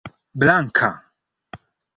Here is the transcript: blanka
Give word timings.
blanka 0.41 0.89